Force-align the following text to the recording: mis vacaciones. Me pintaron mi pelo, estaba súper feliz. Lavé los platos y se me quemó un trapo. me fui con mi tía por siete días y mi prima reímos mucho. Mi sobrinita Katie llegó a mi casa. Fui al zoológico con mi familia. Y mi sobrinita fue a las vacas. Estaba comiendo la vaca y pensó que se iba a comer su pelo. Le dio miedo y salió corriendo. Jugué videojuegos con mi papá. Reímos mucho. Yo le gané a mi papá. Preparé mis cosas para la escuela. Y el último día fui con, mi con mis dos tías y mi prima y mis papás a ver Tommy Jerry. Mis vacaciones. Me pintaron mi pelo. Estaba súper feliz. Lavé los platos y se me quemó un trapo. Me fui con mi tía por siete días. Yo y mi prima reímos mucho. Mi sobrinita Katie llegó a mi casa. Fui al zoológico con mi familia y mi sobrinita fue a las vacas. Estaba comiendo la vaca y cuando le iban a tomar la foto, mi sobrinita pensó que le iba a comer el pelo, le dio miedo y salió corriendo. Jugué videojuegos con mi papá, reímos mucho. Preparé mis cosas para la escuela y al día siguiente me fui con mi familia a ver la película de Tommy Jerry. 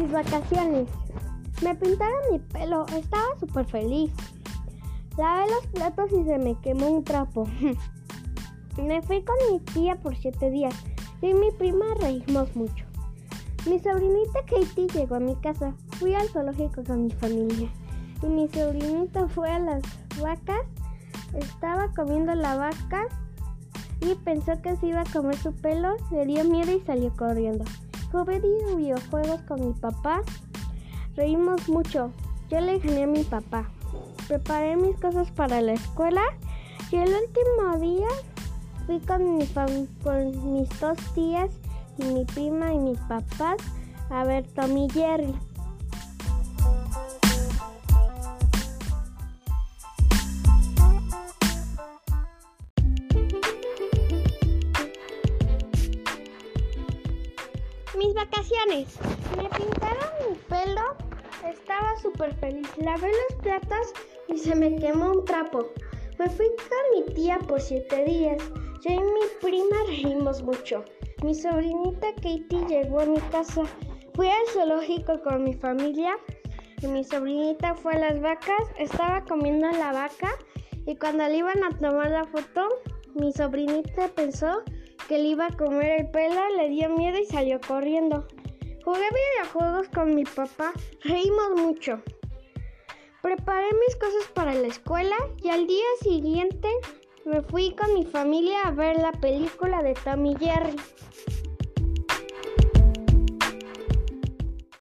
mis 0.00 0.12
vacaciones. 0.12 0.88
Me 1.62 1.74
pintaron 1.74 2.20
mi 2.32 2.38
pelo, 2.38 2.86
estaba 2.86 3.38
súper 3.38 3.66
feliz. 3.66 4.10
Lavé 5.18 5.44
los 5.50 5.66
platos 5.68 6.10
y 6.12 6.24
se 6.24 6.38
me 6.38 6.58
quemó 6.60 6.88
un 6.88 7.04
trapo. 7.04 7.46
me 8.82 9.02
fui 9.02 9.22
con 9.22 9.36
mi 9.50 9.60
tía 9.60 9.96
por 9.96 10.16
siete 10.16 10.50
días 10.50 10.74
y 11.20 11.34
mi 11.34 11.50
prima 11.50 11.84
reímos 12.00 12.54
mucho. 12.56 12.84
Mi 13.68 13.78
sobrinita 13.78 14.40
Katie 14.46 14.86
llegó 14.88 15.16
a 15.16 15.20
mi 15.20 15.36
casa. 15.36 15.74
Fui 15.98 16.14
al 16.14 16.28
zoológico 16.28 16.82
con 16.82 17.04
mi 17.04 17.10
familia. 17.10 17.68
Y 18.22 18.26
mi 18.26 18.48
sobrinita 18.48 19.28
fue 19.28 19.50
a 19.50 19.58
las 19.58 19.82
vacas. 20.18 20.66
Estaba 21.34 21.92
comiendo 21.94 22.34
la 22.34 22.56
vaca 22.56 23.06
y 24.00 24.14
pensó 24.14 24.60
que 24.62 24.76
se 24.76 24.86
iba 24.86 25.02
a 25.02 25.12
comer 25.12 25.36
su 25.36 25.52
pelo. 25.52 25.96
Le 26.10 26.24
dio 26.24 26.44
miedo 26.44 26.72
y 26.72 26.80
salió 26.80 27.14
corriendo. 27.14 27.66
Jugué 28.12 28.40
videojuegos 28.40 29.40
con 29.42 29.68
mi 29.68 29.72
papá. 29.72 30.22
Reímos 31.16 31.68
mucho. 31.68 32.10
Yo 32.48 32.60
le 32.60 32.78
gané 32.78 33.04
a 33.04 33.06
mi 33.06 33.22
papá. 33.22 33.70
Preparé 34.26 34.76
mis 34.76 34.96
cosas 34.96 35.30
para 35.30 35.60
la 35.60 35.72
escuela. 35.72 36.22
Y 36.90 36.96
el 36.96 37.08
último 37.08 37.78
día 37.78 38.08
fui 38.86 38.98
con, 39.00 39.38
mi 39.38 39.46
con 40.02 40.54
mis 40.54 40.68
dos 40.80 40.98
tías 41.14 41.50
y 41.98 42.04
mi 42.04 42.24
prima 42.24 42.72
y 42.72 42.78
mis 42.78 42.98
papás 43.00 43.58
a 44.10 44.24
ver 44.24 44.44
Tommy 44.54 44.88
Jerry. 44.90 45.34
Mis 57.98 58.14
vacaciones. 58.14 58.96
Me 59.36 59.48
pintaron 59.48 60.10
mi 60.28 60.36
pelo. 60.48 60.96
Estaba 61.44 61.96
súper 62.00 62.32
feliz. 62.36 62.68
Lavé 62.76 63.10
los 63.10 63.42
platos 63.42 63.92
y 64.28 64.38
se 64.38 64.54
me 64.54 64.76
quemó 64.76 65.10
un 65.10 65.24
trapo. 65.24 65.66
Me 66.18 66.28
fui 66.30 66.46
con 66.46 67.04
mi 67.06 67.14
tía 67.14 67.38
por 67.40 67.60
siete 67.60 68.04
días. 68.04 68.40
Yo 68.82 68.92
y 68.92 68.98
mi 68.98 69.26
prima 69.40 69.76
reímos 69.88 70.40
mucho. 70.42 70.84
Mi 71.24 71.34
sobrinita 71.34 72.14
Katie 72.14 72.64
llegó 72.68 73.00
a 73.00 73.06
mi 73.06 73.20
casa. 73.32 73.62
Fui 74.14 74.28
al 74.28 74.46
zoológico 74.52 75.20
con 75.22 75.42
mi 75.42 75.54
familia 75.54 76.16
y 76.80 76.86
mi 76.86 77.02
sobrinita 77.02 77.74
fue 77.74 77.94
a 77.94 77.98
las 77.98 78.20
vacas. 78.20 78.62
Estaba 78.78 79.24
comiendo 79.24 79.68
la 79.72 79.92
vaca 79.92 80.30
y 80.86 80.94
cuando 80.96 81.26
le 81.26 81.38
iban 81.38 81.64
a 81.64 81.76
tomar 81.76 82.10
la 82.10 82.24
foto, 82.24 82.68
mi 83.14 83.32
sobrinita 83.32 84.08
pensó 84.14 84.62
que 85.10 85.18
le 85.18 85.30
iba 85.30 85.46
a 85.46 85.56
comer 85.56 86.02
el 86.02 86.10
pelo, 86.12 86.40
le 86.56 86.68
dio 86.68 86.88
miedo 86.88 87.18
y 87.18 87.24
salió 87.24 87.60
corriendo. 87.60 88.28
Jugué 88.84 89.08
videojuegos 89.10 89.88
con 89.88 90.14
mi 90.14 90.22
papá, 90.22 90.72
reímos 91.02 91.56
mucho. 91.56 92.00
Preparé 93.20 93.66
mis 93.72 93.96
cosas 93.96 94.30
para 94.32 94.54
la 94.54 94.68
escuela 94.68 95.16
y 95.42 95.48
al 95.48 95.66
día 95.66 95.84
siguiente 96.00 96.68
me 97.24 97.42
fui 97.42 97.74
con 97.74 97.92
mi 97.92 98.04
familia 98.04 98.62
a 98.62 98.70
ver 98.70 98.98
la 98.98 99.10
película 99.10 99.82
de 99.82 99.94
Tommy 99.94 100.36
Jerry. 100.38 100.76